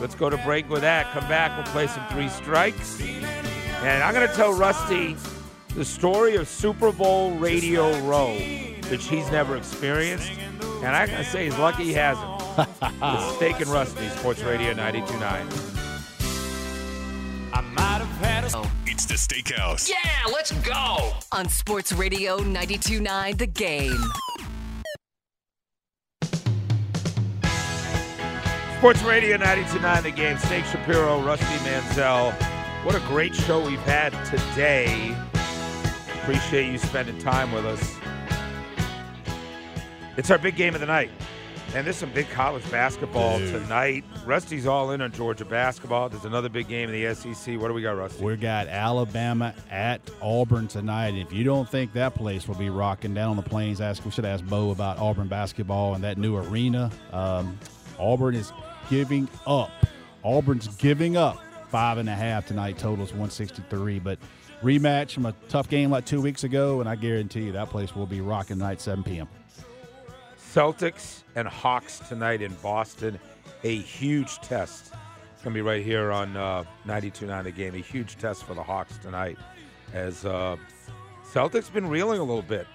[0.00, 1.12] Let's go to break with that.
[1.12, 1.56] Come back.
[1.56, 3.00] We'll play some three strikes.
[3.00, 5.16] And I'm going to tell Rusty
[5.74, 8.32] the story of Super Bowl Radio Row,
[8.88, 10.32] which he's never experienced.
[10.32, 12.30] And I'm going to say he's lucky he hasn't.
[12.82, 15.20] it's Steak and Rusty, Sports Radio 92.9.
[17.52, 19.90] I might have had a It's the Steakhouse.
[19.90, 19.96] Yeah,
[20.32, 21.14] let's go.
[21.32, 23.98] On Sports Radio 92.9 The Game.
[28.78, 30.38] Sports Radio 92.9 The Game.
[30.38, 32.30] Steak Shapiro, Rusty Mansell.
[32.84, 35.16] What a great show we've had today.
[36.22, 37.96] Appreciate you spending time with us.
[40.16, 41.10] It's our big game of the night.
[41.74, 43.50] And there's some big college basketball Dude.
[43.50, 44.04] tonight.
[44.24, 46.08] Rusty's all in on Georgia basketball.
[46.08, 47.60] There's another big game in the SEC.
[47.60, 48.22] What do we got, Rusty?
[48.24, 51.16] We got Alabama at Auburn tonight.
[51.16, 54.12] If you don't think that place will be rocking down on the plains, ask we
[54.12, 56.92] should ask Bo about Auburn basketball and that new arena.
[57.12, 57.58] Um,
[57.98, 58.52] Auburn is
[58.88, 59.72] giving up.
[60.22, 62.78] Auburn's giving up five and a half tonight.
[62.78, 63.98] Totals 163.
[63.98, 64.20] But
[64.62, 67.96] rematch from a tough game like two weeks ago, and I guarantee you that place
[67.96, 69.26] will be rocking tonight 7 p.m.
[70.54, 73.18] Celtics and Hawks tonight in Boston.
[73.64, 74.92] A huge test.
[75.32, 77.74] It's going to be right here on uh, 92.9 The Game.
[77.74, 79.36] A huge test for the Hawks tonight
[79.92, 80.54] as uh,
[81.24, 82.68] Celtics been reeling a little bit.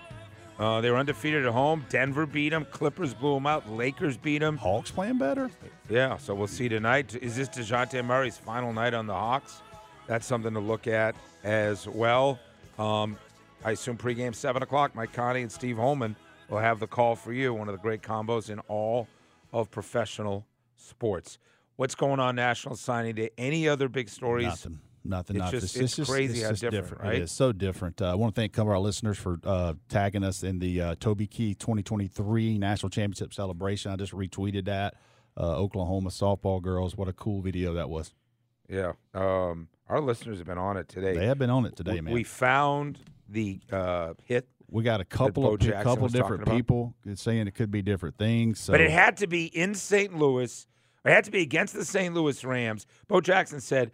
[0.60, 1.86] Uh, they were undefeated at home.
[1.88, 2.65] Denver beat them.
[2.65, 3.72] Clippers blew them out.
[3.72, 4.58] Lakers beat them.
[4.58, 5.50] Hawks playing better.
[5.89, 7.15] Yeah, so we'll see tonight.
[7.22, 9.62] Is this Dejounte Murray's final night on the Hawks?
[10.06, 11.15] That's something to look at
[11.46, 12.39] as well.
[12.78, 13.15] Um,
[13.63, 14.96] I assume pregame 7 o'clock.
[14.96, 16.18] Mike Connie and Steve Holman
[16.50, 17.54] will have the call for you.
[17.54, 19.08] One of the great combos in all
[19.54, 21.38] of professional sports.
[21.76, 23.30] What's going on National Signing Day?
[23.38, 24.48] Any other big stories?
[24.48, 24.80] Nothing.
[25.06, 25.36] Nothing.
[25.38, 25.60] It's nothing.
[25.62, 27.16] just- it's crazy how different, right?
[27.16, 28.02] It is so different.
[28.02, 30.82] Uh, I want to thank couple of our listeners for uh, tagging us in the
[30.82, 33.92] uh, Toby Keith 2023 National Championship celebration.
[33.92, 34.96] I just retweeted that.
[35.38, 36.98] Uh, Oklahoma softball girls.
[36.98, 38.14] What a cool video that was.
[38.68, 38.92] Yeah.
[39.14, 41.16] Um, our listeners have been on it today.
[41.16, 42.14] They have been on it today, we, man.
[42.14, 47.47] We found the uh, hit, We got a couple of Jackson couple different people saying
[47.47, 48.60] it could be different things.
[48.60, 50.17] So but it had to be in St.
[50.17, 50.67] Louis.
[51.05, 52.13] It had to be against the St.
[52.13, 52.86] Louis Rams.
[53.08, 53.91] Bo Jackson said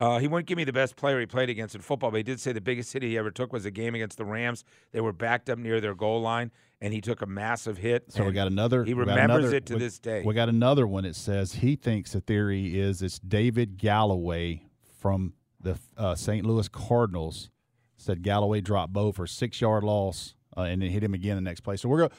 [0.00, 2.22] uh, he wouldn't give me the best player he played against in football, but he
[2.22, 4.64] did say the biggest hit he ever took was a game against the Rams.
[4.92, 8.12] They were backed up near their goal line, and he took a massive hit.
[8.12, 8.84] So we got another.
[8.84, 10.22] He remembers another- it to we- this day.
[10.24, 11.04] We got another one.
[11.04, 14.62] It says he thinks the theory is it's David Galloway
[15.00, 16.46] from the uh, St.
[16.46, 17.50] Louis Cardinals.
[17.98, 21.34] Said Galloway dropped Bo for a six yard loss uh, and then hit him again
[21.36, 21.76] the next play.
[21.76, 22.10] So we're going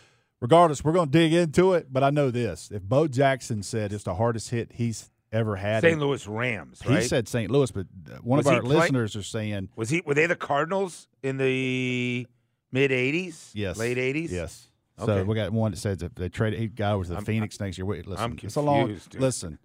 [0.41, 1.87] regardless, we're going to dig into it.
[1.91, 5.81] But I know this: if Bo Jackson said it's the hardest hit he's ever had,
[5.83, 5.99] St.
[5.99, 7.49] Louis Rams, he said St.
[7.49, 7.87] Louis, but
[8.23, 10.01] one Was of our play- listeners are saying Was he?
[10.05, 12.27] Were they the Cardinals in the
[12.71, 13.51] mid '80s?
[13.53, 14.31] yes, late '80s.
[14.31, 14.65] Yes.
[14.97, 15.23] So Okay.
[15.23, 17.57] we got one that says if they traded, he got over to the I'm- Phoenix
[17.61, 17.85] next year.
[17.85, 18.87] Wait, listen, I'm it's a long.
[18.89, 19.15] dude.
[19.21, 19.59] Listen,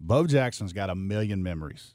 [0.00, 1.94] Bo Jackson's got a million memories,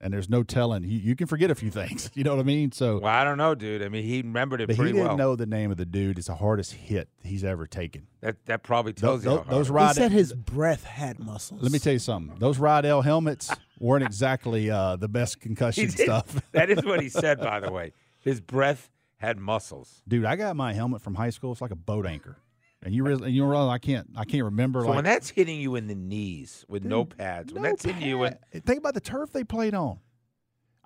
[0.00, 0.82] and there's no telling.
[0.84, 2.10] You, you can forget a few things.
[2.20, 2.72] You know what I mean?
[2.72, 3.82] So, Well, I don't know, dude.
[3.82, 5.16] I mean, he remembered it but he pretty didn't well.
[5.16, 6.18] know the name of the dude.
[6.18, 8.06] It's the hardest hit he's ever taken.
[8.20, 10.84] That that probably Tho- tells you tho- how hard those it He said his breath
[10.84, 11.62] had muscles.
[11.62, 12.38] Let me tell you something.
[12.38, 15.98] Those Riddell helmets weren't exactly uh, the best concussion did.
[15.98, 16.40] stuff.
[16.52, 17.92] that is what he said, by the way.
[18.18, 20.02] His breath had muscles.
[20.08, 21.52] Dude, I got my helmet from high school.
[21.52, 22.38] It's like a boat anchor,
[22.82, 24.80] and you realize, you realize I can't I can't remember.
[24.80, 27.84] So like, when that's hitting you in the knees with no pads, when no that's
[27.84, 29.98] hitting you in, think about the turf they played on.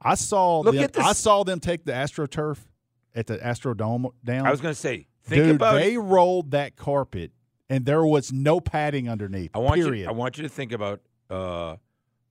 [0.01, 2.59] I saw Look them, at this- I saw them take the AstroTurf
[3.15, 4.47] at the Astrodome down.
[4.47, 5.75] I was going to say, think Dude, about.
[5.75, 7.33] they rolled that carpet,
[7.71, 9.51] and there was no padding underneath.
[9.55, 10.03] I want period.
[10.03, 10.09] you.
[10.09, 11.77] I want you to think about uh,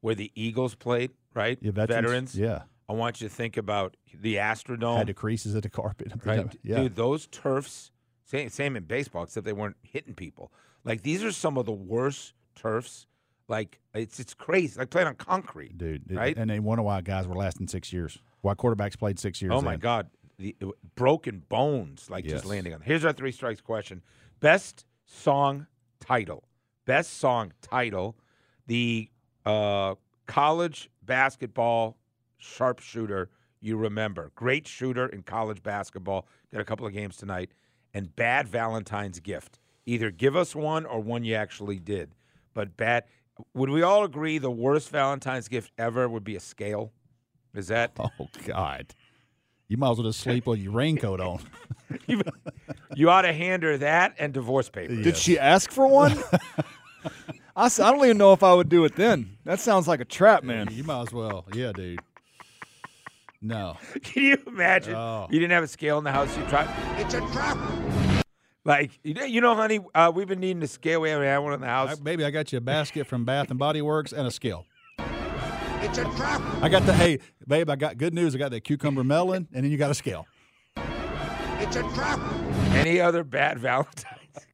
[0.02, 1.58] where the Eagles played, right?
[1.62, 2.64] Yeah, veterans, yeah.
[2.88, 4.98] I want you to think about the Astrodome.
[4.98, 6.12] Had the creases of the carpet.
[6.26, 6.46] right?
[6.64, 6.82] Yeah.
[6.82, 7.92] Dude, those turfs,
[8.34, 10.52] same, same in baseball, except they weren't hitting people.
[10.84, 13.06] Like these are some of the worst turfs.
[13.48, 14.80] Like it's it's crazy.
[14.80, 16.36] Like playing on concrete, Dude, Right?
[16.38, 18.18] And they wonder why guys were lasting six years.
[18.42, 19.54] Why quarterbacks played six years.
[19.56, 19.80] Oh my in.
[19.80, 22.34] God, the it- broken bones, like Yes.
[22.34, 22.82] just landing on.
[22.82, 24.02] Here's our three strikes question:
[24.40, 25.68] Best song
[26.00, 26.44] title.
[26.86, 28.18] Best song title.
[28.68, 29.10] The
[29.46, 31.98] uh, college basketball
[32.38, 33.30] sharpshooter
[33.62, 34.32] you remember.
[34.36, 36.28] Great shooter in college basketball.
[36.52, 37.52] Got a couple of games tonight.
[37.94, 39.60] And bad Valentine's gift.
[39.86, 42.16] Either give us one or one you actually did.
[42.54, 43.04] But bad.
[43.54, 46.92] Would we all agree the worst Valentine's gift ever would be a scale?
[47.54, 47.92] Is that?
[48.00, 48.94] Oh God.
[49.68, 51.40] You might as well just sleep with your raincoat on.
[52.08, 52.22] you,
[52.96, 55.04] you ought to hand her that and divorce papers.
[55.04, 56.16] Did she ask for one?
[57.56, 59.38] I don't even know if I would do it then.
[59.46, 60.70] That sounds like a trap, man.
[60.72, 61.46] You might as well.
[61.54, 62.00] Yeah, dude.
[63.44, 63.78] No.
[64.04, 64.96] Can you imagine?
[64.96, 65.28] Oh.
[65.30, 66.36] You didn't have a scale in the house.
[66.38, 66.70] You tried.
[67.00, 67.58] It's a trap.
[68.66, 71.02] Like you know, honey, uh, we've been needing a scale.
[71.02, 71.92] We haven't had one in the house.
[71.92, 74.66] I, baby, I got you a basket from Bath and Body Works and a scale.
[74.98, 76.42] It's a trap.
[76.64, 78.34] I got the hey, babe, I got good news.
[78.34, 80.26] I got the cucumber melon, and then you got a scale.
[80.78, 82.20] It's a trap.
[82.74, 84.48] Any other bad Valentine's?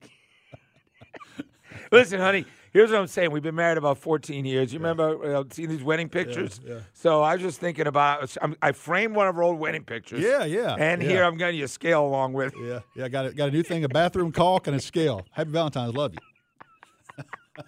[1.91, 2.45] Listen, honey.
[2.71, 3.32] Here's what I'm saying.
[3.32, 4.71] We've been married about 14 years.
[4.71, 6.60] You remember uh, seeing these wedding pictures?
[6.65, 6.79] yeah.
[6.93, 8.36] So I was just thinking about.
[8.41, 10.21] I'm, I framed one of our old wedding pictures.
[10.21, 11.10] Yeah, yeah, And yeah.
[11.10, 12.53] here I'm getting you a scale along with.
[12.62, 13.05] Yeah, yeah.
[13.05, 15.25] I got a, got a new thing: a bathroom caulk and a scale.
[15.32, 17.23] Happy Valentine's, love you.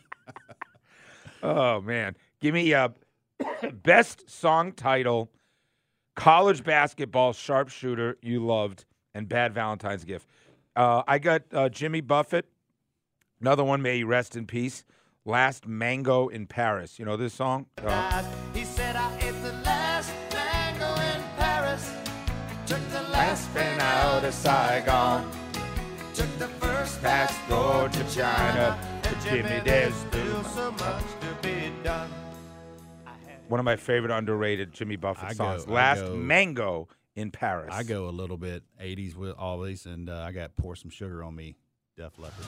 [1.43, 2.93] Oh man, give me a
[3.83, 5.31] best song title,
[6.15, 8.85] college basketball sharpshooter you loved,
[9.15, 10.27] and bad Valentine's gift.
[10.75, 12.45] Uh, I got uh, Jimmy Buffett.
[13.41, 14.83] Another one, may he rest in peace.
[15.25, 16.97] Last Mango in Paris.
[16.99, 17.65] You know this song?
[17.83, 18.23] Uh,
[18.53, 21.91] He said I ate the last mango in Paris.
[22.65, 25.29] Took the last spin out of Saigon.
[26.13, 28.79] Took the first passport to China.
[29.03, 32.09] But Jimmy, there's still so much to be done.
[33.47, 35.65] one of my favorite underrated Jimmy Buffett I songs.
[35.65, 37.69] go- Last go- Mango in Paris.
[37.73, 41.23] I go a little bit '80s with always, and uh, I got pour some sugar
[41.23, 41.55] on me.
[42.01, 42.45] Def Leppard.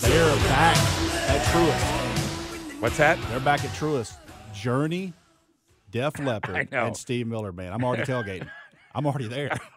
[0.00, 0.76] They're back
[1.28, 2.80] at Truist.
[2.80, 3.18] What's that?
[3.28, 4.16] They're back at Truist.
[4.52, 5.12] Journey,
[5.92, 7.52] Def Leppard, and Steve Miller.
[7.52, 8.48] Man, I'm already tailgating.
[8.96, 9.56] I'm already there.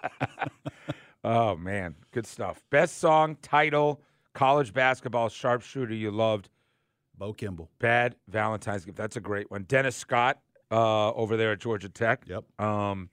[1.23, 2.63] Oh man, good stuff.
[2.71, 4.01] Best song title,
[4.33, 6.49] college basketball sharpshooter you loved.
[7.21, 7.69] Bo Kimble.
[7.77, 8.97] Bad Valentine's gift.
[8.97, 9.61] That's a great one.
[9.67, 10.39] Dennis Scott
[10.71, 12.23] uh, over there at Georgia Tech.
[12.25, 12.45] Yep.
[12.59, 13.11] Um,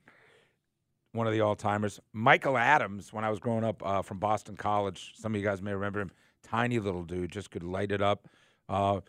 [1.11, 1.99] one of the all timers.
[2.11, 5.61] Michael Adams, when I was growing up uh, from Boston College, some of you guys
[5.61, 6.09] may remember him.
[6.41, 8.27] Tiny little dude, just could light it up.
[8.67, 9.01] Uh,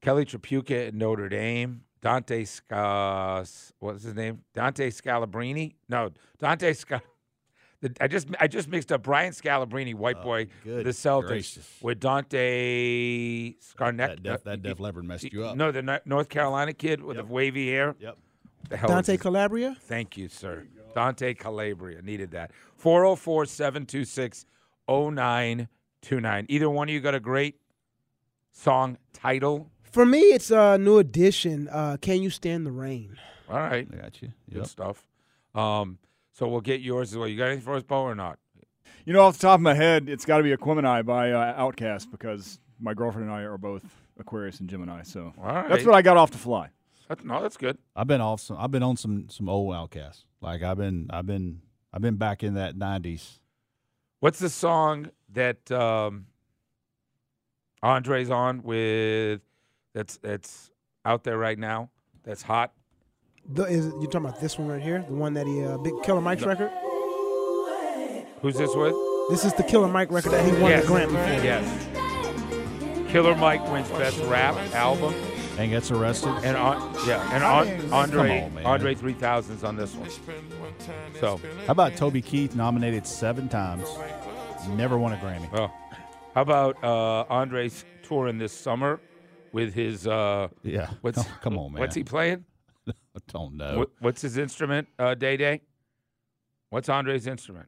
[0.00, 1.82] Kelly Tripucka at Notre Dame.
[2.00, 3.44] Dante Sca-
[3.80, 4.42] what's his name?
[4.54, 5.74] Dante Scalabrini?
[5.88, 7.02] No, Dante Sca-
[7.80, 11.68] the, I just I just mixed up Brian Scalabrini, white boy, good the Celtics, gracious.
[11.82, 14.08] with Dante Scarnett.
[14.10, 15.56] That Def, that Def Leppard messed you up.
[15.56, 17.96] No, the North Carolina kid with the wavy hair.
[17.98, 18.18] Yep.
[18.68, 19.76] The hell Dante Calabria.
[19.80, 20.66] Thank you, sir.
[20.94, 22.50] Dante Calabria needed that.
[22.76, 24.44] 404 726
[24.88, 26.46] 0929.
[26.48, 27.56] Either one of you got a great
[28.52, 29.70] song title?
[29.92, 31.68] For me, it's a new edition.
[31.70, 33.16] Uh, Can you stand the rain?
[33.48, 33.88] All right.
[33.92, 34.32] I got you.
[34.48, 34.66] Good Yep.
[34.66, 35.06] stuff.
[35.54, 35.98] Um,
[36.40, 37.28] so we'll get yours as well.
[37.28, 38.38] You got anything for us, Bo, or not?
[39.04, 41.60] You know, off the top of my head, it's got to be Aquemini by uh,
[41.60, 43.84] OutKast because my girlfriend and I are both
[44.18, 45.68] Aquarius and Gemini, so All right.
[45.68, 46.70] that's what I got off the fly.
[47.10, 47.76] That's, no, that's good.
[47.94, 48.56] I've been off some.
[48.58, 50.24] I've been on some some old OutKasts.
[50.40, 51.60] Like I've been I've been
[51.92, 53.38] I've been back in that '90s.
[54.20, 56.26] What's the song that um,
[57.82, 59.42] Andre's on with?
[59.92, 60.70] That's that's
[61.04, 61.90] out there right now.
[62.22, 62.72] That's hot.
[63.52, 65.04] The, is you talking about this one right here?
[65.08, 66.70] The one that he uh, big Killer Mike's record.
[68.42, 68.94] Who's this with?
[69.28, 70.86] This is the Killer Mike record that he won yes.
[70.86, 71.44] the Grammy for.
[71.44, 73.10] Yes.
[73.12, 75.12] Killer Mike wins Best Rap Album,
[75.58, 76.30] And gets arrested.
[76.44, 78.64] and on, yeah, and on, Andre on.
[78.64, 80.08] Andre 3000's on this one.
[81.18, 83.88] So, How about Toby Keith nominated seven times,
[84.70, 85.50] never won a Grammy?
[85.52, 85.74] well,
[86.34, 89.00] how about uh, Andre's touring this summer
[89.52, 90.06] with his?
[90.06, 90.90] Uh, Yeah.
[91.00, 91.80] what's Oh, come on, man.
[91.80, 92.44] What's he playing?
[93.28, 93.78] I don't know.
[93.78, 94.88] What, what's his instrument?
[94.98, 95.60] Uh, Day Day.
[96.70, 97.66] What's Andre's instrument?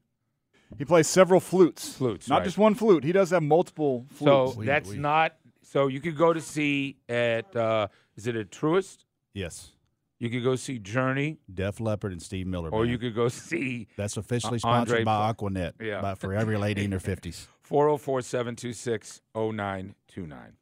[0.79, 1.95] He plays several flutes.
[1.97, 2.45] Flutes, Not right.
[2.45, 3.05] just one flute.
[3.05, 4.25] He does have multiple flutes.
[4.25, 4.67] So flutes.
[4.67, 5.35] that's not.
[5.63, 7.55] So you could go to see at.
[7.55, 9.05] Uh, is it at Truist?
[9.35, 9.71] Yes.
[10.19, 12.69] You could go see Journey, Def Leppard and Steve Miller.
[12.71, 12.91] or Band.
[12.93, 15.75] you could go see That's officially Uh, Andre sponsored by Pl- Aqua Net.
[15.81, 16.01] Yeah.
[16.01, 17.49] By, for every lady in their fifties.
[17.63, 20.53] 404 726 0929.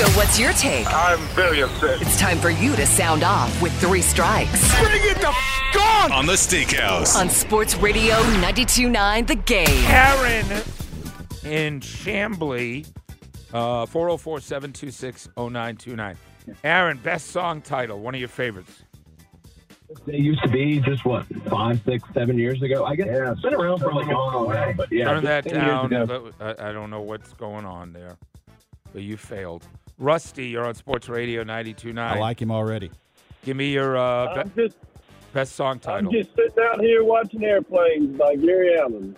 [0.00, 0.86] So what's your take?
[0.90, 2.00] I'm very upset.
[2.00, 6.10] It's time for you to sound off with three strikes Bring it the f- on!
[6.10, 7.14] On the Steakhouse.
[7.14, 9.66] on Sports Radio 92.9 The Game.
[9.68, 10.46] Aaron
[11.44, 12.86] in Chamblee,
[13.52, 16.16] uh, 404 726 0929.
[16.64, 18.82] Aaron, best song title, one of your favorites.
[20.06, 22.86] They used to be just what five, six, seven years ago.
[22.86, 25.44] I guess yeah, it's been around for like a long while, but yeah, Turn that
[25.44, 25.92] down.
[25.92, 26.32] ago.
[26.40, 28.16] Let- I, I don't know what's going on there,
[28.94, 29.66] but you failed.
[30.00, 31.98] Rusty, you're on Sports Radio 92.9.
[31.98, 32.90] I like him already.
[33.44, 34.78] Give me your uh, be- just,
[35.34, 35.98] best song title.
[35.98, 36.22] I'm title.
[36.22, 39.14] just sitting out here watching airplanes by Gary Allan.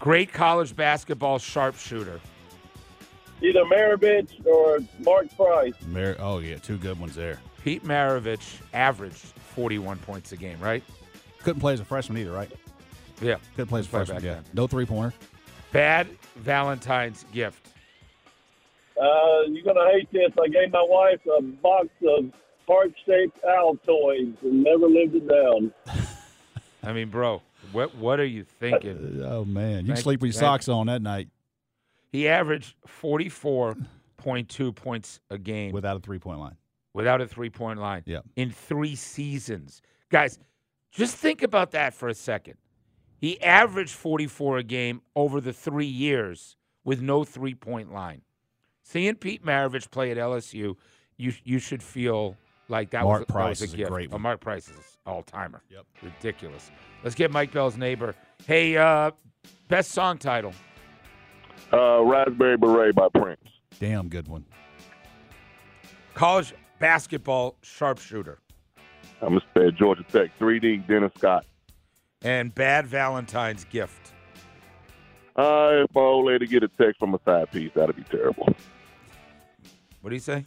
[0.00, 2.20] Great college basketball sharpshooter.
[3.42, 5.74] Either Maravich or Mark Price.
[5.86, 7.38] Mar- oh yeah, two good ones there.
[7.62, 9.18] Pete Maravich averaged
[9.54, 10.82] 41 points a game, right?
[11.44, 12.50] Couldn't play as a freshman either, right?
[13.22, 13.36] Yeah.
[13.54, 14.24] Couldn't play as a Play freshman.
[14.24, 14.34] Yeah.
[14.34, 14.44] then.
[14.52, 15.14] No three pointer.
[15.70, 17.68] Bad Valentine's gift.
[19.00, 20.30] Uh, you're gonna hate this.
[20.42, 22.30] I gave my wife a box of
[22.68, 25.72] heart-shaped Altoids and never lived it down.
[26.82, 29.22] I mean, bro, what what are you thinking?
[29.24, 31.28] Oh man, you Thank- sleep with your socks on that night
[32.12, 36.56] He averaged 44.2 points a game without a three point line.
[36.94, 38.20] without a three point line Yeah.
[38.36, 39.80] in three seasons.
[40.10, 40.38] Guys,
[40.90, 42.54] just think about that for a second.
[43.18, 48.22] He averaged 44 a game over the three years with no three point line.
[48.90, 50.74] Seeing Pete Maravich play at LSU,
[51.16, 52.36] you you should feel
[52.68, 53.90] like that Mark was, that Price was a is a gift.
[53.92, 54.22] great Oh, one.
[54.22, 55.62] Mark Price is all timer.
[55.70, 55.84] Yep.
[56.02, 56.72] Ridiculous.
[57.04, 58.16] Let's get Mike Bell's neighbor.
[58.48, 59.12] Hey, uh,
[59.68, 60.52] best song title.
[61.72, 63.40] Uh, Raspberry Beret by Prince.
[63.78, 64.44] Damn good one.
[66.14, 68.40] College basketball sharpshooter.
[69.22, 70.36] I'm gonna say Georgia Tech.
[70.40, 71.46] 3D Dennis Scott.
[72.22, 74.12] And bad Valentine's gift.
[75.36, 78.48] Uh, if my old lady get a text from a side piece, that'd be terrible.
[80.00, 80.44] What do you say?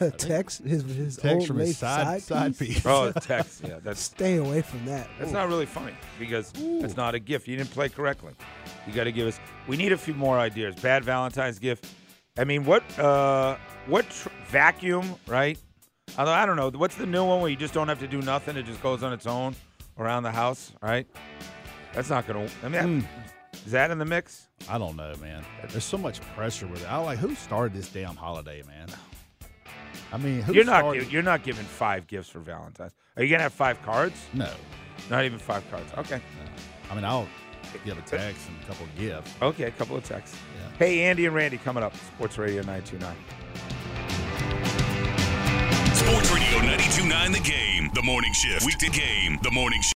[0.16, 2.84] text his his Text old from his lady side- side piece.
[2.86, 3.62] Oh, text.
[3.66, 5.08] Yeah, that's Stay away from that.
[5.18, 5.34] that's Ooh.
[5.34, 7.46] not really funny because it's not a gift.
[7.46, 8.32] You didn't play correctly.
[8.86, 9.38] You got to give us.
[9.68, 10.74] We need a few more ideas.
[10.76, 11.86] Bad Valentine's gift.
[12.38, 15.14] I mean, what uh, what tr- vacuum?
[15.26, 15.58] Right?
[16.18, 16.70] Although I don't know.
[16.70, 18.56] What's the new one where you just don't have to do nothing?
[18.56, 19.54] It just goes on its own
[19.98, 20.72] around the house.
[20.82, 21.06] Right?
[21.92, 22.48] That's not gonna.
[22.64, 23.06] I mean,
[23.52, 24.48] is that in the mix?
[24.68, 25.44] I don't know, man.
[25.68, 26.90] There's so much pressure with it.
[26.90, 28.88] I like who started this damn holiday, man.
[30.12, 30.80] I mean, who You're not.
[30.80, 32.92] started- gi- You're not giving five gifts for Valentine's.
[33.16, 34.16] Are you gonna have five cards?
[34.32, 34.50] No.
[35.10, 35.90] Not even five cards.
[35.98, 36.20] Okay.
[36.90, 37.26] I mean, I'll
[37.84, 39.30] give a text and a couple of gifts.
[39.40, 40.36] Okay, a couple of texts.
[40.78, 41.94] Hey, Andy and Randy coming up.
[42.14, 43.16] Sports Radio 929.
[45.94, 47.90] Sports Radio 92.9 The Game.
[47.94, 48.66] The Morning Shift.
[48.66, 49.38] Weekday game.
[49.42, 49.90] The Morning Shift.